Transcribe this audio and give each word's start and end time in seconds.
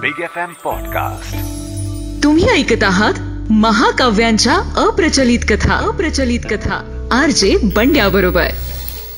Big 0.00 0.20
F 0.20 0.38
M 0.38 0.52
podcast 0.64 1.32
तुम्ही 2.24 2.48
ऐकत 2.48 2.84
आहात 2.84 3.12
महाकाव्यांच्या 3.52 4.54
अप्रचलित 4.76 5.38
कथा. 5.48 5.74
अप्रचलित 5.74 6.40
कथा. 6.50 7.08
आर 7.12 7.30
जे 7.30 7.56
बंड्या 7.62 8.08
बरोबर 8.08 8.46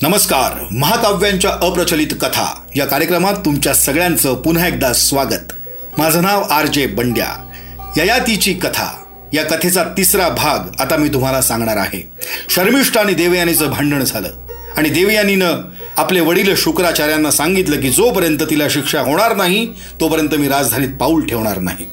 नमस्कार. 0.03 0.67
महाकाव्यांच्या 0.71 1.51
अप्रचलित 1.51 2.07
कथा. 2.07 2.61
या 2.77 2.87
कार्यक्रमात 2.87 3.35
तुमच्या 3.35 3.75
सगळ्यांचं 3.75 4.35
पुन्हा 4.35 4.67
एकदा 4.67 4.93
स्वागत. 4.93 5.53
माझं 5.99 6.23
नाव 6.23 6.43
आर 6.43 6.67
जे 6.67 6.87
बंड्या. 6.87 7.51
ययातीची 7.97 8.53
कथा. 8.53 9.05
या 9.33 9.45
कथेचा 9.45 9.85
तिसरा 9.85 10.29
भाग 10.29 10.81
आता 10.81 10.97
मी 10.97 11.09
तुम्हाला 11.09 11.43
सांगणार 11.43 11.77
आहे. 11.77 12.13
शर्मिष्ठ 12.51 12.99
आणि 12.99 13.15
देवयानीचं 13.15 13.71
भांडण 13.71 14.05
झालं. 14.05 14.29
आणि 14.77 14.89
देवयानीनं 14.89 15.55
आपले 16.01 16.21
वडील 16.21 16.55
शुक्राचार्यांना 16.57 17.31
सांगितलं 17.31 17.81
की 17.81 17.89
जोपर्यंत 17.91 18.43
तिला 18.51 18.69
शिक्षा 18.71 19.01
होणार 19.01 19.35
नाही 19.37 19.67
तोपर्यंत 20.01 20.35
मी 20.35 20.49
राजधानीत 20.49 20.95
पाऊल 21.01 21.27
ठेवणार 21.27 21.59
नाही. 21.59 21.87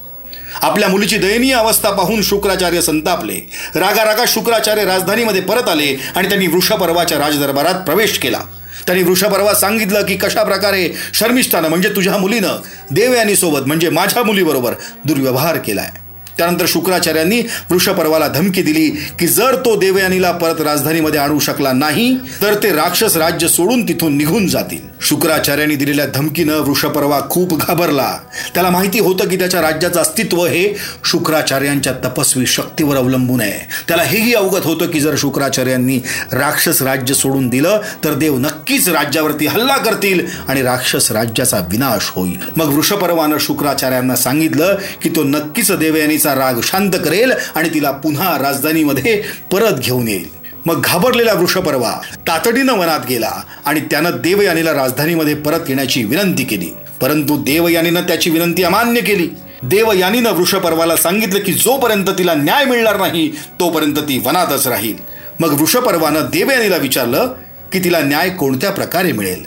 आपल्या 0.61 0.89
मुलीची 0.89 1.17
दयनीय 1.17 1.53
अवस्था 1.53 1.89
पाहून 1.89 2.21
शुक्राचार्य 2.21 2.81
संतापले. 2.81 3.35
रागारागा 3.75 4.23
शुक्राचार्य 4.27 4.85
राजधानीमध्ये 4.85 5.41
परत 5.41 5.69
आले 5.69 5.93
आणि 6.15 6.29
त्यांनी 6.29 6.47
वृषपर्वाच्या 6.47 7.17
राजदरबारात 7.17 7.83
प्रवेश 7.85 8.17
केला. 8.19 8.39
त्यांनी 8.87 9.03
वृषपर्वात 9.03 9.55
सांगितलं 9.55 10.05
की 10.05 10.15
कशा 10.15 10.43
प्रकारे 10.43 10.89
शर्मिष्ठानं 11.13 11.69
म्हणजे 11.69 11.89
तुझ्या 11.89 12.17
मुलीनं 12.17 12.61
देवयानीसोबत 12.91 13.67
म्हणजे 13.67 13.89
माझ्या 13.89 14.23
मुलीबरोबर 14.23 14.73
दुर्व्यवहार 15.05 15.57
केला 15.57 15.81
आहे 15.81 16.06
त्यानंतर 16.37 16.65
शुक्राचार्यांनी 16.67 17.41
वृषपर्वाला 17.69 18.27
धमकी 18.27 18.61
दिली 18.61 18.89
की 18.89 19.27
जर 19.27 19.55
तो 19.55 19.75
देवयानीला 19.75 20.31
परत 20.31 20.61
राजधानीमध्ये 20.61 21.19
आणू 21.19 21.39
शकला 21.39 21.71
नाही 21.71 22.17
तर 22.41 22.53
ते 22.53 22.71
राक्षस 22.73 23.17
राज्य 23.17 23.47
सोडून 23.47 23.87
तिथून 23.87 24.17
निघून 24.17 24.47
जातील. 24.47 24.79
शुक्राचार्यांनी 25.01 25.75
दिलेल्या 25.75 26.05
धमकीनं 26.05 26.53
वृषपर्वा 26.53 27.19
खूप 27.29 27.53
घाबरला. 27.57 28.17
त्याला 28.53 28.69
माहिती 28.69 28.99
होतं 28.99 29.27
की 29.27 29.35
त्याच्या 29.35 29.61
राज्याचं 29.61 30.01
अस्तित्व 30.01 30.45
हे 30.45 30.75
शुक्राचार्यांच्या 31.05 31.93
तपस्वी 31.93 32.45
शक्तीवर 32.45 32.97
अवलंबून 32.97 33.41
आहे. 33.41 33.59
त्याला 33.87 34.03
हेही 34.03 34.33
अवगत 34.33 34.65
होतं 34.65 34.85
की 34.85 34.99
जर 34.99 35.15
शुक्राचार्यांनी 35.17 35.99
राक्षस 36.31 36.81
राज्य 36.81 37.13
सोडून 37.13 37.49
दिलं 37.49 37.81
तर 38.03 38.13
देव 38.13 38.37
नक्कीच 38.37 38.89
राज्यावरती 38.89 39.45
हल्ला 39.45 39.77
करतील 39.77 40.25
आणि 40.47 40.61
राक्षस 40.61 41.11
राज्याचा 41.11 41.57
विनाश 41.71 42.09
होईल. 42.09 42.37
मग 42.57 42.73
वृषपर्वानं 42.73 43.37
शुक्राचार्यांना 43.39 44.15
सांगितलं 44.15 44.77
की 45.01 45.09
तो 45.09 45.23
नक्कीच 45.23 45.71
देवयानीचा 45.71 46.26
राग 46.35 46.53
शांत 46.63 46.91
करेल 47.05 47.31
आणि 47.55 47.69
तिला 47.73 47.91
पुन्हा 47.91 48.37
राजधानीमध्ये 48.37 49.23
परत 49.51 49.73
घेऊन 49.73 50.07
येईल. 50.07 50.25
मग 50.65 50.81
घाबरलेला 50.81 51.33
वृषपर्वा 51.33 51.91
तातडीनं 52.27 52.73
वनात 52.73 52.99
गेला 53.09 53.31
आणि 53.65 53.79
त्यानं 53.79 54.11
देवयानीला 54.13 54.73
राजधानीमध्ये 54.73 55.35
परत 55.35 55.59
येण्याची 55.67 56.03
विनंती 56.03 56.43
केली. 56.43 56.69
परंतु 57.01 57.43
देवयानीनं 57.43 58.01
त्याची 58.01 58.29
विनंती 58.29 58.63
अमान्य 58.63 59.01
केली. 59.01 59.27
देवयानीनं 59.63 60.31
वृषपर्वाला 60.31 60.95
सांगितलं 60.95 61.39
की 61.39 61.53
जोपर्यंत 61.53 62.05
तिला 62.17 62.33
न्याय 62.33 62.65
मिळणार 62.65 62.97
नाही 62.97 63.27
तोपर्यंत 63.59 63.95
ती 63.95 64.21
वनातच 64.25 64.67
राहील. 64.67 64.95
मग 65.39 65.59
वृषपर्वानं 65.59 66.19
देवयानीला 66.21 66.77
विचारलं 66.77 67.33
की 67.71 67.79
तिला 67.79 67.99
न्याय 67.99 68.29
कोणत्या 68.29 68.71
प्रकारे 68.71 69.11
मिळेल? 69.11 69.43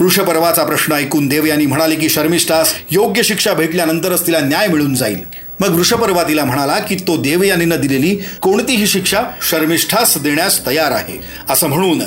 वृषपर्वाचा 0.00 0.64
प्रश्न 0.64 0.92
ऐकून 0.92 1.26
देवयानी 1.26 1.66
म्हणाले 1.66 1.94
की 1.94 2.08
शर्मिष्ठास 2.08 2.74
योग्य 2.90 3.22
शिक्षा 3.22 3.54
भेटल्यानंतरच 3.54 4.26
तिला 4.26 4.40
न्याय 4.40 4.66
मिळून 4.66 4.94
जाईल. 4.94 5.43
मग 5.60 5.68
वृषपर्वा 5.68 6.22
तिला 6.22 6.44
म्हणाला 6.44 6.78
की 6.78 6.94
तो 6.94 7.16
देवयानीनं 7.16 7.76
दिलेली 7.80 8.14
कोणतीही 8.42 8.86
शिक्षा 8.86 9.22
शर्मिष्ठास 9.50 10.18
देण्यास 10.18 10.66
तयार 10.66 10.90
आहे. 10.92 11.20
असं 11.50 11.66
म्हणून 11.66 12.02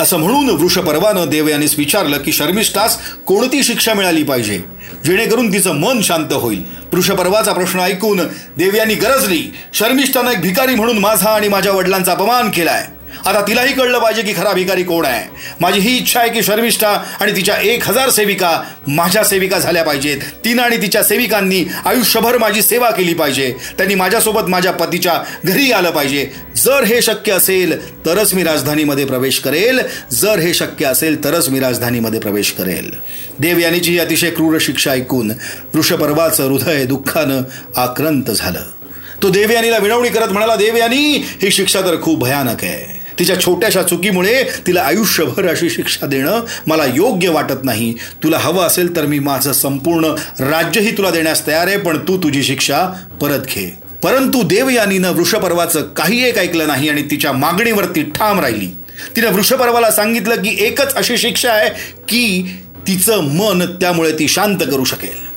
असं 0.00 0.16
म्हणून 0.16 0.50
वृषपर्वानं 0.50 1.28
देवयानीस 1.28 1.74
विचारलं 1.78 2.18
की 2.18 2.32
शर्मिष्ठास 2.32 2.98
कोणती 3.26 3.62
शिक्षा 3.62 3.94
मिळाली 3.94 4.22
पाहिजे? 4.22 4.64
जेणेकरून 5.04 5.52
तिचं 5.52 5.74
मन 5.74 6.00
शांत 6.02 6.32
होईल. 6.32 6.62
वृषपर्वाचा 6.92 7.52
प्रश्न 7.52 7.80
ऐकून 7.80 8.20
देवयानी 8.56 8.94
गरजली. 8.94 9.54
शर्मिष्ठानं 9.74 10.30
एक 10.30 10.40
भिकारी 10.40 10.74
म्हणून 10.74 10.98
माझा 10.98 11.30
आणि 11.30 11.48
माझ्या 11.48 11.72
वडिलांचा 11.72 12.12
अपमान 12.12 12.50
केलाय. 12.50 12.86
आता 13.26 13.40
तिलाही 13.40 13.72
कळलं 13.74 13.98
पाहिजे 13.98 14.22
की 14.22 14.32
खरा 14.32 14.52
भिकारी 14.52 14.82
कोण 14.82 15.04
आहे. 15.04 15.28
माझी 15.60 15.80
ही 15.80 15.96
इच्छा 15.96 16.20
आहे 16.20 16.30
की 16.30 16.42
शर्मिष्ठा 16.42 16.88
आणि 17.20 17.36
तिच्या 17.36 17.56
एक 17.56 17.88
हजार 17.88 18.10
सेविका 18.10 18.62
माझ्या 18.88 19.24
सेविका 19.24 19.58
झाल्या 19.58 19.84
पाहिजेत. 19.84 20.16
तिनं 20.44 20.62
आणि 20.62 20.76
तिच्या 20.76 21.02
सेविकांनी 21.02 21.64
आयुष्यभर 21.84 22.38
माझी 22.38 22.62
सेवा 22.62 22.90
केली 22.90 23.14
पाहिजे. 23.14 23.54
त्यांनी 23.78 23.94
माझ्यासोबत 23.94 24.48
माझ्या 24.48 24.72
पतीच्या 24.72 25.14
घरी 25.44 25.72
आलं 25.72 25.90
पाहिजे. 25.90 26.30
जर 26.56 26.84
हे 26.84 27.02
शक्य 27.02 27.32
असेल 27.32 28.00
तरच 28.06 28.34
मी 28.34 28.44
राजधानीमध्ये 28.44 29.04
प्रवेश 29.04 29.38
करेल. 29.38 29.80
जर 30.12 30.38
हे 30.38 30.54
शक्य 30.54 30.86
असेल 30.86 31.24
तरच 31.24 31.48
मी 31.48 31.60
राजधानीमध्ये 31.60 32.20
प्रवेश 32.20 32.50
करेल. 32.50 32.90
देवयानीची 33.38 33.90
ही 33.90 33.98
अतिशय 33.98 34.30
क्रूर 34.30 34.58
शिक्षा 34.60 34.90
ऐकून 34.90 35.30
वृषपर्वाचं 35.74 36.48
हृदय 36.48 36.84
दुःखानं 36.84 37.42
आक्रांत 37.76 38.30
झालं. 38.30 38.62
तो 39.22 39.30
देवयानीला 39.30 39.78
विनवणी 39.78 40.08
करत 40.08 40.28
म्हणाला 40.28 40.56
देवयानी 40.56 41.24
ही 41.42 41.50
शिक्षा 41.50 41.80
तर 41.80 42.00
खूप 42.02 42.18
भयानक 42.18 42.64
आहे. 42.64 42.99
तिच्या 43.20 43.40
छोट्याशा 43.40 43.82
चुकीमुळे 43.82 44.42
तिला 44.66 44.82
आयुष्यभर 44.82 45.48
अशी 45.48 45.70
शिक्षा 45.70 46.06
देणं 46.06 46.44
मला 46.66 46.84
योग्य 46.86 47.28
वाटत 47.28 47.64
नाही. 47.64 47.94
तुला 48.22 48.38
हवं 48.38 48.66
असेल 48.66 48.96
तर 48.96 49.06
मी 49.06 49.18
माझं 49.18 49.52
संपूर्ण 49.52 50.04
राज्यही 50.38 50.98
तुला 50.98 51.10
देण्यास 51.10 51.46
तयार 51.46 51.66
आहे 51.66 51.78
पण 51.78 51.98
तू 51.98 52.18
तुझी 52.18 52.42
शिक्षा 52.42 52.86
परत 53.20 53.38
घे. 53.38 53.78
परंतु 54.02 54.42
देवयानीनं 54.42 55.10
वृषपर्वाचं 55.10 55.80
काही 55.80 56.24
एक 56.28 56.38
ऐकलं 56.38 56.68
नाही 56.68 56.88
आणि 56.88 57.02
तिच्या 57.02 57.32
मागणीवरती 57.32 58.02
ठाम 58.02 58.40
राहिली. 58.40 58.66
तिनं 59.16 59.32
वृषपर्वाला 59.32 59.90
सांगितलं 59.90 60.34
की 60.34 60.56
एकच 60.60 60.94
अशी 60.94 61.18
शिक्षा 61.18 61.52
आहे 61.52 61.70
की 62.08 62.56
तिचं 62.86 63.22
मन 63.22 63.66
त्यामुळे 63.66 64.12
ती 64.12 64.28
शांत 64.28 64.58
करू 64.58 64.84
शकेल. 64.84 65.30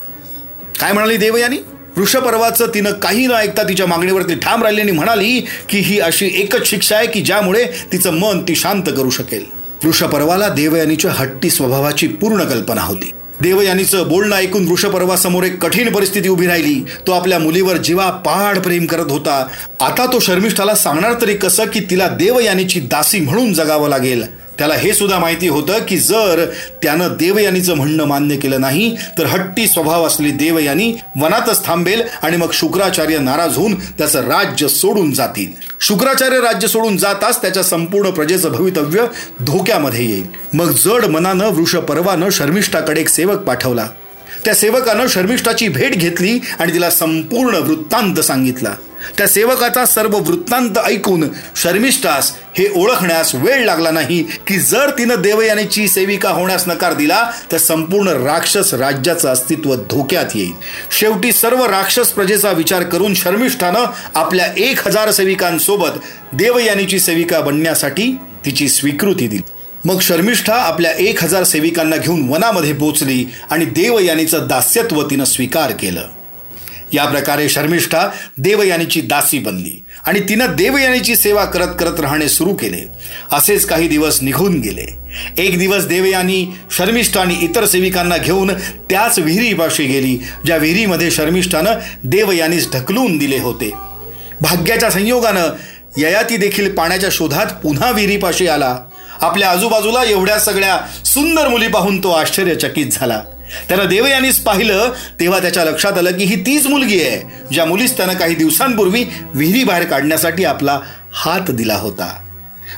काय 0.80 0.92
म्हणाली 0.92 1.18
देवयानी 1.18 1.58
वृषपर्वाचं 1.98 2.68
तिनं 2.74 2.92
काही 2.92 3.28
न 3.28 3.32
ऐकता 3.32 3.64
तिच्या 3.64 3.86
मागणीवरती 3.86 4.36
ठाम 4.36 4.64
राहिली 4.64 4.82
आणि 4.82 4.92
म्हणाली 4.92 5.40
की 5.70 5.78
ही 5.80 6.00
अशी 6.00 6.32
एकच 6.36 6.68
शिक्षा 6.68 6.96
आहे 6.96 7.08
की 7.08 7.22
ज्यामुळे 7.22 7.66
तिचं 7.92 8.14
मन 8.14 8.42
ती 8.48 8.56
शांत 8.56 8.84
करू 8.84 9.10
शकेल. 9.10 9.46
वृषपर्वाला 9.84 10.50
देवयानीच्या 10.50 11.12
हट्टी 11.12 11.50
स्वभावाची 11.50 12.08
पूर्ण 12.08 12.44
कल्पना 12.44 12.82
होती. 12.82 13.12
देवयानीचं 13.42 14.08
बोलणं 14.08 14.36
ऐकून 14.36 14.68
वृषपर्वासमोर 14.68 15.44
एक 15.44 15.62
कठीण 15.62 15.92
परिस्थिती 15.92 16.30
उभी 16.30 16.48
राहिली. 16.48 16.86
तो 17.08 17.12
आपल्या 17.12 17.40
मुलीवर 17.40 17.78
जीवा 17.78 18.10
पहाड 18.10 18.60
प्रेम 18.60 18.86
करत 18.86 19.12
होता. 19.12 19.48
आता 19.80 20.06
तो 20.14 20.20
शर्मिष्ठाला 20.20 20.76
सांगणार 20.76 21.14
तरी 21.22 21.34
कसं 21.34 21.66
की 21.66 21.80
तिला 21.80 22.08
देवयानीची 22.08 22.80
दासी 22.80 23.20
म्हणून 23.20 23.54
जगावं 23.54 23.90
लागेल. 23.90 24.43
त्याला 24.64 24.76
हे 24.76 24.94
सुद्धा 24.94 25.20
माहिती 25.20 25.48
होतं 25.48 25.80
की 25.88 25.98
जर 25.98 26.46
त्यानं 26.84 27.08
देवयानीचं 27.20 27.74
म्हणणं 27.74 28.06
मान्य 28.06 28.38
केलं 28.38 28.62
नाही 28.62 28.98
तर 29.18 29.26
हट्टी 29.26 29.68
स्वभाव 29.68 30.08
असलेली 30.08 30.32
देवयानी 30.32 30.96
वनातच 31.22 31.66
थांबेल 31.66 32.04
आणि 32.22 32.38
मग 32.38 32.48
शुक्राचार्य 32.54 33.18
नाराज 33.18 33.58
होऊन 33.58 33.80
त्याचं 33.80 34.20
राज्य 34.20 34.68
सोडून 34.68 35.12
जातील. 35.12 35.48
शुक्राचार्य 35.80 36.40
राज्य 36.40 36.68
सोडून 36.68 36.98
जाताच 36.98 37.42
त्याच्या 37.42 37.64
संपूर्ण 37.64 38.10
प्रजेचं 38.10 38.52
भवितव्य 38.52 39.06
धोक्यामध्ये 39.42 40.06
येईल. 40.06 40.26
मग 40.54 40.72
जड 40.72 41.06
मनानं 41.06 41.46
वृष 41.46 41.76
पर्वानं 41.76 42.30
शर्मिष्ठाकडे 42.30 43.02
एक 43.02 43.10
सेवक 43.10 43.40
पाठवला. 43.40 43.88
त्या 44.46 44.56
सेवकानं 44.56 45.08
शर्मिष्ठाची 45.08 45.68
भेट 45.68 45.92
घेतली 45.92 46.40
आणि 46.60 46.74
तिला 46.74 46.90
संपूर्ण 46.90 47.56
वृत्तांत 47.56 48.20
सांगितला. 48.20 48.74
त्या 49.18 49.28
सेवकाचा 49.28 49.86
सर्व 49.86 50.18
वृत्तांत 50.18 50.78
ऐकून 50.78 51.24
शर्मिष्ठास 51.56 52.32
हे 52.58 52.68
ओळखण्यास 52.76 53.36
वेळ 53.36 53.66
लागला 53.66 53.92
नाही 53.92 54.24
की 54.24 54.60
जर 54.60 54.90
तिनं 54.90 55.22
देवयानीची 55.22 55.88
सेविका 55.88 56.30
होण्यास 56.30 56.68
नकार 56.68 56.94
दिला 56.94 57.32
तर 57.52 57.58
संपूर्ण 57.58 58.08
राक्षस 58.08 58.74
राज्याचं 58.74 59.30
अस्तित्व 59.30 59.76
धोक्यात 59.76 60.36
येईल. 60.36 60.52
शेवटी 61.00 61.32
सर्व 61.32 61.66
राक्षस 61.66 62.12
प्रजेचा 62.12 62.52
विचार 62.52 62.84
करून 62.84 63.14
शर्मिष्ठानं 63.14 63.86
आपल्या 64.16 64.48
एक 64.58 64.88
हजार 64.88 65.12
सेविकांसोबत 65.12 66.00
देवयानीची 66.34 67.00
सेविका 67.00 67.40
बनण्यासाठी 67.40 68.12
तिची 68.46 68.70
स्वीकृती 68.70 69.28
दिली. 69.28 69.42
मग 69.86 70.00
शर्मिष्ठा 70.00 70.54
आपल्या 70.54 70.92
एक 70.92 71.24
हजार 71.24 71.44
सेविकांना 71.44 71.96
घेऊन 71.96 72.30
वनामध्ये 72.30 72.74
पोचली 72.74 73.26
आणि 73.52 73.66
देवयानीचं 73.66 74.48
दास्यत्व 74.48 75.02
तिनं 75.04 75.24
स्वीकार 75.24 75.72
केलं. 75.72 76.08
या 76.94 77.06
प्रकारे 77.06 77.50
शर्मिष्ठा 77.50 78.08
देवयानीची 78.38 79.02
दासी 79.02 79.40
बनली. 79.40 79.84
आणि 80.08 80.20
तिनं 80.20 80.46
देवयानीची 80.56 81.16
सेवा 81.16 81.46
करत 81.46 81.68
करत 81.80 82.00
राहणे 82.00 82.30
सुरू 82.30 82.54
केले. 82.54 82.88
असेच 83.32 83.66
काही 83.66 83.88
दिवस 83.88 84.22
निघून 84.22 84.60
गेले. 84.60 85.04
एक 85.38 85.60
दिवस 85.60 85.86
देवयानी 85.86 86.48
शर्मिष्ठा 86.78 87.22
आणि 87.22 87.36
इतर 87.42 87.66
सेविकांना 87.66 88.18
घेऊन 88.18 88.52
त्याच 88.90 89.20
विहिरीपाशी 89.20 89.86
गेली 89.86 90.20
ज्या 90.46 90.58
विहिरीमध्ये 90.58 91.12
शर्मिष्ठानं 91.12 91.74
देवयानीस 92.04 92.72
ढकलून 92.74 93.18
दिले 93.18 93.38
होते. 93.38 93.72
भाग्याच्या 94.42 94.92
संयोगानं 94.92 95.46
ययाती 95.98 96.38
देखील 96.38 96.76
पाण्याच्या 96.76 97.10
शोधात 97.12 97.46
पुन्हा 97.46 97.92
विहिरीपाशी 97.92 98.48
आला. 98.48 98.78
आपल्या 99.22 99.50
आजूबाजूला 99.50 100.04
एवढ्या 100.04 100.40
सगळ्या 100.40 100.80
सुंदर 101.06 101.48
मुली 101.48 101.68
पाहून 101.68 102.04
तो 102.04 102.10
आश्चर्यचकित 102.12 102.86
झाला. 102.92 103.22
त्यानं 103.68 103.86
देवयानीस 103.86 104.40
पाहिलं 104.40 104.92
तेव्हा 105.20 105.40
त्याच्या 105.40 105.66
लक्षात 105.66 105.94
आलं 105.94 106.12
की 106.12 106.24
ही 106.24 106.42
तीच 106.42 106.68
मुलगी 106.68 107.02
आहे 107.02 107.44
ज्या 107.54 107.66
मुलीस 107.66 107.98
त्यानं 107.98 108.14
काही 108.14 108.36
दिवसांपूर्वी 108.36 109.06
विहिरी 109.34 109.64
बाहेर 109.64 109.86
काढण्यासाठी 109.86 110.46
आपला 110.46 110.80
हात 111.14 111.52
दिला 111.52 111.76
होता. 111.76 112.18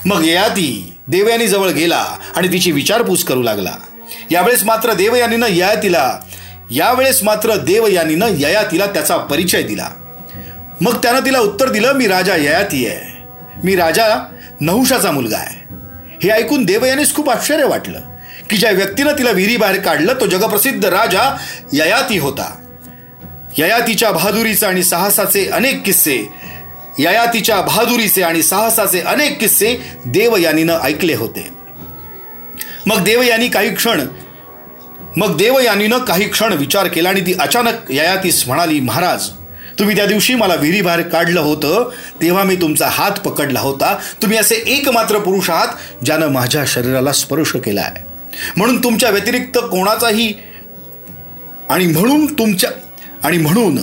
मग 0.04 0.24
ययाती 0.24 0.96
देवयानी 1.08 1.46
जवळ 1.46 1.68
गेला 1.68 2.06
आणि 2.36 2.48
तिची 2.48 2.72
विचारपूस 2.72 3.24
करू 3.24 3.42
लागला. 3.42 3.72
यावेळेस 4.30 4.64
मात्र 4.64 4.92
देवयानीनं 4.92 5.46
ययातीला 5.50 6.18
यावेळेस 6.70 7.22
मात्र 7.22 7.56
देवयानीनं 7.56 8.26
ययातीला 8.38 8.86
त्याचा 8.86 9.16
परिचय 9.16 9.62
दिला. 9.62 9.88
मग 10.80 10.96
त्यानं 11.02 11.20
तिला 11.20 11.38
उत्तर 11.38 11.68
दिलं 11.68 11.92
मी 11.92 12.06
राजा 12.06 12.36
ययाती 12.36 12.86
आहे. 12.86 13.22
मी 13.64 13.76
राजा 13.76 14.26
नहुषाचा 14.60 15.10
मुलगा 15.10 15.36
आहे. 15.36 15.74
हे 16.22 16.30
ऐकून 16.30 16.64
देवयानीस 16.64 17.14
खूप 17.14 17.30
आश्चर्य 17.30 17.64
वाटलं. 17.64 18.00
की 18.50 18.56
ज्या 18.56 18.70
व्यक्तीनं 18.70 19.12
तिला 19.12 19.30
विहिरी 19.30 19.56
बाहेर 19.56 19.80
काढलं 19.80 20.14
तो 20.20 20.26
जगप्रसिद्ध 20.26 20.84
राजा 20.84 21.36
ययाती 21.72 22.18
होता. 22.18 22.52
ययातीच्या 23.58 24.10
बहादुरीचे 24.10 24.66
आणि 24.66 24.82
साहसाचे 24.82 25.48
अनेक 25.48 25.82
किस्से 25.84 26.16
ययातीच्या 26.98 27.60
बहादुरीचे 27.60 28.22
आणि 28.22 28.42
साहसाचे 28.42 29.00
अनेक 29.00 29.38
किस्से 29.40 29.74
देवयानीनं 30.04 30.78
ऐकले 30.82 31.14
होते. 31.14 31.48
मग 32.86 33.02
देवयानी 33.04 33.48
काही 33.48 33.74
क्षण 33.74 34.00
मग 35.16 35.36
देवयानीनं 35.36 35.98
काही 35.98 36.28
क्षण 36.28 36.52
विचार 36.52 36.86
केला 36.86 37.08
आणि 37.08 37.20
ती 37.20 37.34
अचानक 37.40 37.90
ययातीस 37.90 38.46
म्हणाली 38.46 38.80
महाराज 38.80 39.28
तुम्ही 39.78 39.96
त्या 39.96 40.06
दिवशी 40.06 40.34
मला 40.34 40.54
विहिरी 40.54 40.80
बाहेर 40.80 41.02
काढलं 41.02 41.40
होतं 41.40 41.90
तेव्हा 42.22 42.42
मी 42.42 42.56
तुमचा 42.56 42.88
हात 42.88 43.18
पकडला 43.24 43.60
होता. 43.60 43.94
तुम्ही 44.22 44.38
असे 44.38 44.54
एकमात्र 44.66 45.18
पुरुष 45.18 45.50
आहात 45.50 46.04
ज्यानं 46.04 46.28
माझ्या 46.28 46.64
शरीराला 46.66 47.12
स्पर्श 47.12 47.52
केला 47.64 47.80
आहे 47.80 48.05
म्हणून 48.56 48.84
तुमच्या 48.84 49.10
व्यतिरिक्त 49.10 49.58
कोणाचाही 49.58 50.34
आणि 51.70 51.86
म्हणून 51.86 52.34
तुमच्या 52.34 52.70
आणि 53.24 53.38
म्हणून 53.38 53.78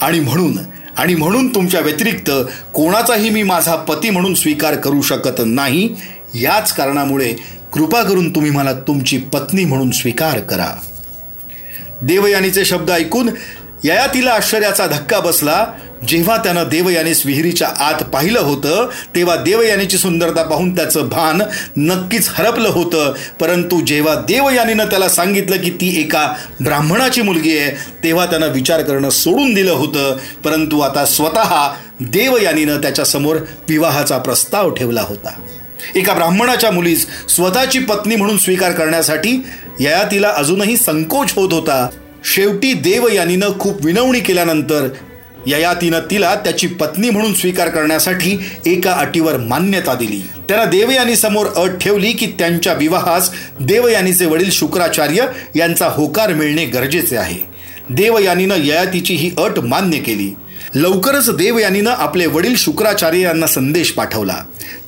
आणि 0.00 0.20
म्हणून 0.20 0.58
आणि 0.98 1.14
म्हणून 1.14 1.54
तुमच्या 1.54 1.80
व्यतिरिक्त 1.80 2.30
कोणाचाही 2.74 3.30
मी 3.30 3.42
माझा 3.42 3.76
पती 3.76 4.10
म्हणून 4.10 4.34
स्वीकार 4.34 4.74
करू 4.74 5.02
शकत 5.02 5.42
नाही. 5.46 5.96
याच 6.34 6.72
कारणामुळे 6.72 7.34
कृपा 7.72 8.02
करून 8.02 8.34
तुम्ही 8.34 8.50
मला 8.50 8.72
तुमची 8.72 9.18
पत्नी 9.18 9.64
म्हणून 9.64 9.90
स्वीकार 9.90 10.40
करा. 10.40 10.68
देवयानीचे 12.02 12.64
शब्द 12.64 12.90
ऐकून 12.90 13.30
ययातीला 13.84 14.30
आश्चर्याचा 14.30 14.86
धक्का 14.86 15.20
बसला. 15.20 15.66
जेव्हा 16.08 16.36
त्यानं 16.36 16.64
देवयानीस 16.70 17.26
विहिरीच्या 17.26 17.68
आत 17.68 18.02
पाहिलं 18.02 18.40
होतं 18.40 18.88
तेव्हा 19.16 19.36
देवयानीची 19.36 19.98
सुंदरता 19.98 20.42
पाहून 20.42 20.76
त्याचं 20.76 21.08
भान 21.08 21.42
नक्कीच 21.76 22.28
हरपलं 22.32 22.68
होतं. 22.68 23.14
परंतु 23.40 23.80
जेव्हा 23.80 24.14
देवयानीनं 24.14 24.84
त्याला 24.84 25.08
सांगितलं 25.08 25.56
की 25.56 25.70
ती 25.70 26.00
एका 26.00 26.32
ब्राह्मणाची 26.60 27.22
मुलगी 27.22 27.58
आहे 27.58 27.70
तेव्हा 28.04 28.26
त्यानं 28.26 28.48
विचार 28.48 28.82
करणं 28.82 29.10
सोडून 29.10 29.54
दिलं 29.54 29.72
होतं. 29.72 30.16
परंतु 30.44 30.80
आता 30.80 31.04
स्वतः 31.04 31.68
देवयानीनं 32.00 32.80
त्याच्यासमोर 32.80 33.36
विवाहाचा 33.68 34.18
प्रस्ताव 34.18 34.74
ठेवला 34.74 35.02
होता. 35.02 35.30
एका 35.94 36.14
ब्राह्मणाच्या 36.14 36.70
मुलीस 36.70 37.06
स्वतःची 37.28 37.78
पत्नी 37.78 38.16
म्हणून 38.16 38.38
स्वीकार 38.38 38.72
करण्यासाठी 38.72 39.46
ययातीला 39.80 40.28
अजूनही 40.36 40.76
संकोच 40.76 41.32
होत 41.36 41.52
होता. 41.52 41.88
शेवटी 42.24 42.72
देवयानीनं 42.72 43.48
खूप 43.58 43.86
विनवणी 43.86 44.20
केल्यानंतर 44.20 44.88
ययातीनं 45.48 45.98
तिला 46.10 46.34
त्याची 46.34 46.66
पत्नी 46.66 47.10
म्हणून 47.10 47.34
स्वीकार 47.34 47.68
करण्यासाठी 47.68 48.38
एका 48.66 48.92
अटीवर 48.92 49.36
मान्यता 49.36 49.94
दिली. 49.94 50.28
त्याला 50.48 50.64
देवयानी 50.64 51.16
समोर 51.16 51.46
अट 51.46 51.70
ठेवली 51.80 52.12
की 52.12 52.26
त्यांच्या 52.26 52.72
विवाहास 52.72 53.30
देवयानीचे 53.60 54.26
वडील 54.26 54.50
शुक्राचार्य 54.50 55.26
यांचा 55.56 55.88
होकार 55.88 56.32
मिळणे 56.32 56.64
गरजेचे 56.64 57.16
आहे. 57.16 57.38
देवयानीनं 57.90 58.54
ययातीची 58.64 59.14
ही 59.14 59.30
अट 59.38 59.58
मान्य 59.58 59.98
केली. 59.98 60.34
लवकरच 60.74 61.36
देवयानीनं 61.36 61.90
आपले 61.90 62.26
वडील 62.26 62.56
शुक्राचार्य 62.56 63.20
यांना 63.20 63.46
संदेश 63.46 63.90
पाठवला. 63.90 64.36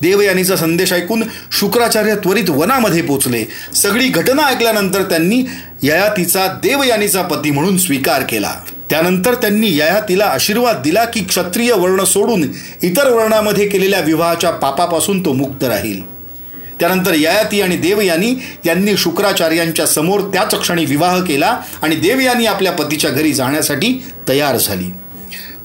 देवयानीचा 0.02 0.56
संदेश 0.56 0.92
ऐकून 0.92 1.22
शुक्राचार्य 1.52 2.14
त्वरित 2.14 2.50
वनामध्ये 2.50 3.02
पोचले. 3.02 3.44
सगळी 3.74 4.08
घटना 4.08 4.42
ऐकल्यानंतर 4.42 5.02
त्यांनी 5.02 5.42
ययातीचा 5.82 6.46
देवयानीचा 6.46 7.22
पती 7.22 7.50
म्हणून 7.50 7.78
स्वीकार 7.78 8.22
केला. 8.22 8.54
त्यानंतर 8.90 9.34
त्यांनी 9.34 9.68
ययातीला 9.70 10.24
आशीर्वाद 10.24 10.82
दिला 10.82 11.04
की 11.04 11.20
क्षत्रिय 11.20 11.72
वर्ण 11.72 12.04
सोडून 12.04 12.44
इतर 12.82 13.12
वर्णामध्ये 13.12 13.68
केलेल्या 13.68 14.00
विवाहाच्या 14.00 14.50
पापापासून 14.50 15.24
तो 15.24 15.32
मुक्त 15.32 15.64
राहील. 15.64 16.20
त्यानंतर 16.80 17.14
ययाती 17.14 17.60
आणि 17.60 17.76
देवयानी 17.76 18.34
यांनी 18.66 18.96
शुक्राचार्यांच्या 18.96 19.86
समोर 19.86 20.20
त्याच 20.20 20.54
क्षणी 20.54 20.84
विवाह 20.84 21.18
केला 21.20 21.58
आणि 21.82 21.96
देवयानी 21.96 22.46
आपल्या 22.46 22.72
पतीच्या 22.72 23.10
घरी 23.10 23.32
जाण्यासाठी 23.32 24.04
तयार 24.28 24.56
झाली. 24.56 24.90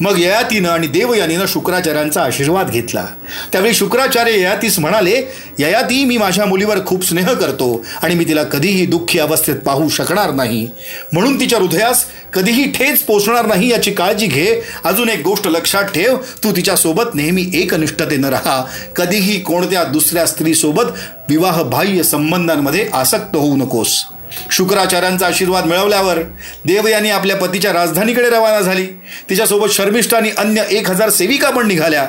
मग 0.01 0.19
ययातीनं 0.19 0.69
आणि 0.69 0.88
देवयानीनं 0.88 1.45
शुक्राचार्यांचा 1.47 2.24
आशीर्वाद 2.24 2.69
घेतला. 2.69 3.06
त्यावेळी 3.51 3.74
शुक्राचार्य 3.74 4.39
ययातीस 4.39 4.80
म्हणाले 4.80 5.21
ययाती 5.59 6.03
मी 6.06 6.18
माझ्या 6.18 6.45
मुलीवर 6.45 6.77
खूप 6.86 7.06
स्नेह 7.06 7.33
करतो 7.33 7.86
आणि 8.01 8.15
मी 8.15 8.25
तिला 8.25 8.44
कधीही 8.44 8.86
दुःखी 8.86 9.19
अवस्थेत 9.19 9.56
पाहू 9.56 9.89
शकणार 9.89 10.31
नाही. 10.31 10.68
म्हणून 11.13 11.39
तिच्या 11.39 11.59
हृदयास 11.59 12.06
कधीही 12.33 12.71
ठेच 12.71 13.01
पोचणार 13.01 13.45
नाही 13.45 13.71
याची 13.71 13.92
काळजी 13.92 14.27
घे. 14.27 14.62
अजून 14.83 15.09
एक 15.09 15.21
गोष्ट 15.24 15.47
लक्षात 15.47 15.83
ठेव 15.83 16.18
तू 16.44 16.56
तिच्यासोबत 16.56 17.15
नेहमी 17.15 17.51
एकनिष्ठतेनं 17.53 18.30
राहा. 18.30 18.63
कधीही 18.95 19.39
कोणत्या 19.39 19.83
दुसऱ्या 19.83 20.25
स्त्रीसोबत 20.25 20.92
विवाह 21.30 21.62
बाह्य 21.62 22.03
संबंधांमध्ये 22.03 22.89
आसक्त 22.94 23.36
होऊ 23.36 23.56
नकोस. 23.56 24.03
शुक्राचार्यांचा 24.52 25.28
आशीर्वाद 25.28 25.66
मिळवल्यावर 25.66 26.20
देवयानी 26.66 27.10
आपल्या 27.10 27.36
पतीच्या 27.36 27.74
राजधानीकडे 27.74 28.30
रवाना 28.30 28.62
झाली. 28.62 28.86
तिच्यासोबत 29.30 29.68
शर्मिष्ठा 29.72 30.18
आणि 30.18 30.32
अन्य 30.38 30.64
एक 30.70 30.90
हजार 30.90 31.10
सेविका 31.10 31.50
पण 31.50 31.68
निघाल्या. 31.68 32.08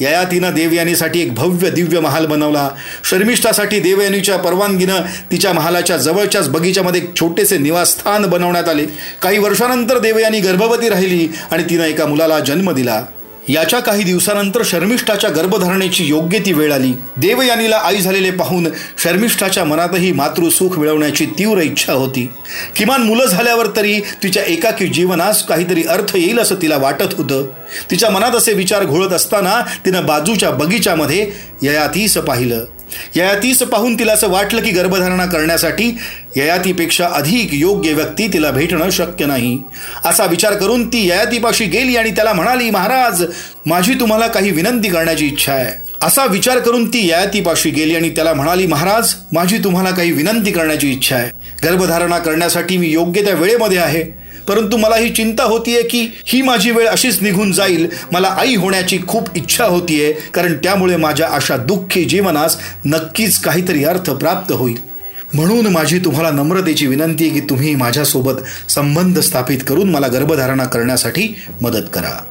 ययातीनं 0.00 0.54
देवयानीसाठी 0.54 1.20
एक 1.20 1.34
भव्य 1.34 1.70
दिव्य 1.70 2.00
महाल 2.00 2.26
बनवला. 2.26 2.70
शर्मिष्ठासाठी 3.04 3.80
देवयानीच्या 3.80 4.36
परवानगीनं 4.36 5.00
तिच्या 5.30 5.52
महालाच्या 5.52 5.96
जवळच्याच 5.96 6.48
बगीच्यामध्ये 6.48 7.02
एक 7.02 7.16
छोटेसे 7.20 7.58
निवासस्थान 7.58 8.22
बनवण्यात 8.22 8.68
आले. 8.68 8.84
काही 9.22 9.38
वर्षानंतर 9.38 9.98
देवयानी 9.98 10.40
गर्भवती 10.40 10.88
राहिली 10.88 11.28
आणि 11.50 11.62
तिनं 11.62 11.84
एका 11.84 12.06
मुलाला 12.06 12.40
जन्म 12.40 12.70
दिला. 12.70 13.04
याच्या 13.48 13.80
काही 13.80 14.02
दिवसानंतर 14.02 14.62
शर्मिष्ठाच्या 14.64 15.30
गर्भधारणेची 15.30 16.04
योग्य 16.04 16.38
ती 16.38 16.52
वेळ 16.52 16.72
आली. 16.72 16.92
देवयानीला 17.16 17.76
आई 17.76 17.98
झालेले 17.98 18.30
पाहून 18.30 18.68
शर्मिष्ठाच्या 19.02 19.64
मनातही 19.64 20.12
मातृसुख 20.12 20.78
मिळवण्याची 20.78 21.26
तीव्र 21.26 21.60
इच्छा 21.60 21.92
होती. 21.92 22.30
किमान 22.76 23.02
मुलं 23.02 23.26
झाल्यावर 23.26 23.66
तरी 23.76 24.00
तिच्या 24.22 24.42
एकाकी 24.42 24.86
जीवनास 24.86 25.46
काहीतरी 25.46 25.82
अर्थ 25.82 26.16
येईल 26.16 26.38
असं 26.38 26.54
तिला 26.54 26.76
वाटत 26.76 27.14
होतं. 27.14 27.46
तिच्या 27.90 28.10
मनात 28.10 28.32
असे 28.32 28.52
विचार 28.52 28.84
घोळत 28.84 29.12
असताना 29.12 29.60
तिनं 29.84 30.06
बाजूच्या 30.06 30.50
बगीच्यामध्ये 30.50 31.30
ययातीस 31.62 32.16
पाहिलं. 32.16 32.64
ययातीस 33.14 33.62
पाहून 33.62 33.98
तिला 33.98 34.12
असं 34.12 34.28
वाटलं 34.28 34.60
की 34.60 34.70
गर्भधारणा 34.70 35.26
करण्यासाठी 35.26 35.98
ययातीपेक्षा 36.36 37.08
अधिक 37.08 37.48
योग्य 37.52 37.92
व्यक्ती 37.92 38.32
तिला 38.32 38.50
भेटणं 38.50 38.90
शक्य 38.90 39.26
नाही. 39.26 39.58
असा 40.04 40.24
विचार 40.24 40.54
करून 40.54 40.88
ती 40.88 41.08
ययातीपाशी 41.08 41.64
गेली 41.64 41.96
आणि 41.96 42.10
त्याला 42.10 42.32
म्हणाली 42.32 42.70
महाराज 42.70 43.24
माझी 43.66 43.94
तुम्हाला 43.94 44.26
काही 44.26 44.50
विनंती 44.50 44.88
करण्याची 44.88 45.26
इच्छा 45.26 45.52
आहे. 45.52 45.86
असा 46.02 46.24
विचार 46.24 46.58
करून 46.58 46.88
ती 46.88 47.08
ययातीपाशी 47.08 47.70
गेली 47.70 47.96
आणि 47.96 48.10
त्याला 48.10 48.34
म्हणाली 48.34 48.66
महाराज 48.66 49.14
माझी 49.32 49.58
तुम्हाला 49.58 49.90
काही 49.90 50.12
विनंती 50.12 50.50
करण्याची 50.50 50.92
इच्छा 50.92 51.16
आहे. 51.16 51.30
गर्भधारणा 51.64 52.18
करण्यासाठी 52.18 52.76
मी 52.76 52.88
योग्य 52.88 53.24
त्या 53.24 53.34
वेळेमध्ये 53.34 53.78
आहे. 53.78 54.25
परंतु 54.48 54.76
मला 54.76 54.96
ही 54.96 55.10
चिंता 55.10 55.44
होतीये 55.44 55.82
की 55.82 56.08
ही 56.26 56.42
माझी 56.42 56.70
वेळ 56.70 56.86
अशीच 56.86 57.22
निघून 57.22 57.52
जाईल. 57.52 57.88
मला 58.12 58.28
आई 58.28 58.54
होण्याची 58.54 58.98
खूप 59.08 59.28
इच्छा 59.36 59.64
होतीये 59.64 60.12
कारण 60.12 60.54
त्यामुळे 60.54 60.96
माझ्या 60.96 61.28
अशा 61.28 61.56
दुःखी 61.56 62.04
जीवनास 62.04 62.56
नक्कीच 62.84 63.38
काहीतरी 63.38 63.84
अर्थ 63.84 64.10
प्राप्त 64.10 64.52
होईल. 64.52 64.76
म्हणून 65.34 65.66
माझी 65.66 65.98
तुम्हाला 65.98 66.30
नम्रतेची 66.30 66.86
विनंती 66.86 67.28
आहे 67.28 67.40
की 67.40 67.46
तुम्ही 67.50 67.74
माझ्यासोबत 67.74 68.70
संबंध 68.70 69.18
स्थापित 69.18 69.58
करून 69.66 69.90
मला 69.90 70.08
गर्भधारणा 70.08 70.64
करण्यासाठी 70.64 71.28
मदत 71.62 71.88
करा. 71.92 72.22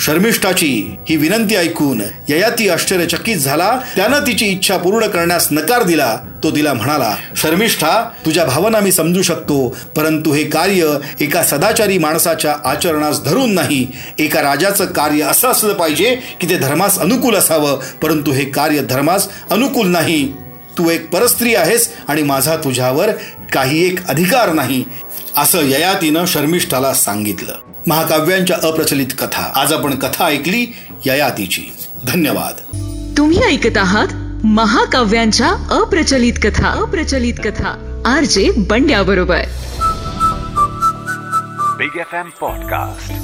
शर्मिष्ठाची 0.00 0.96
ही 1.08 1.16
विनंती 1.16 1.56
ऐकून 1.56 2.02
ययाती 2.28 2.68
आश्चर्यचकित 2.68 3.36
झाला. 3.36 3.78
त्यानं 3.96 4.18
तिची 4.26 4.46
इच्छा 4.46 4.76
पूर्ण 4.76 5.06
करण्यास 5.06 5.48
नकार 5.50 5.82
दिला. 5.82 6.16
तो 6.42 6.50
तिला 6.50 6.72
म्हणाला 6.74 7.16
शर्मिष्ठा 7.36 8.10
तुझ्या 8.26 8.44
भावना 8.44 8.80
मी 8.80 8.92
समजू 8.92 9.22
शकतो 9.22 9.76
परंतु 9.96 10.32
हे 10.32 10.44
कार्य 10.44 10.96
एका 11.20 11.42
सदाचारी 11.42 11.98
माणसाच्या 11.98 12.54
आचरणास 12.64 13.22
धरून 13.22 13.52
नाही. 13.52 13.86
एका 14.18 14.42
राजाचं 14.42 14.84
कार्य 14.84 15.22
असं 15.22 15.48
असलं 15.48 15.74
पाहिजे 15.74 16.14
की 16.40 16.48
ते 16.48 16.56
धर्मास 16.56 16.98
अनुकूल 16.98 17.34
असावं 17.34 17.80
परंतु 18.02 18.32
हे 18.32 18.44
कार्य 18.44 18.82
धर्मास 18.82 19.28
अनुकूल 19.50 19.88
नाही. 19.88 20.32
तू 20.78 20.90
एक 20.90 21.10
परस्त्री 21.10 21.54
आहेस 21.54 21.90
आणि 22.08 22.22
माझा 22.22 22.56
तुझ्यावर 22.56 23.10
काही 23.52 23.86
एक 23.86 24.06
अधिकार 24.06 24.52
नाही. 24.52 24.84
असं 25.36 25.68
ययातीनं 25.68 26.24
शर्मिष्ठाला 26.26 26.94
सांगितलं. 26.94 27.71
महाकाव्यांच्या 27.86 28.56
अप्रचलित 28.62 29.06
कथा. 29.18 29.52
आज 29.54 29.72
आपण 29.72 29.94
कथा 29.94 30.24
ऐकली 30.24 30.76
ययातीची 31.06 31.62
धन्यवाद. 32.06 32.76
तुम्ही 33.18 33.42
ऐकत 33.42 33.76
आहात 33.76 34.06
महाकाव्यांच्या 34.44 35.54
अप्रचलित 35.70 36.32
कथा. 36.42 36.68
अप्रचलित 36.68 37.34
कथा. 37.44 38.02
आर 38.06 38.24
जे 38.24 38.50
बंड्या 38.56 39.02
बरोबर 39.02 39.40
Big 41.80 41.94
FM 41.94 42.46
Podcast. 42.46 43.14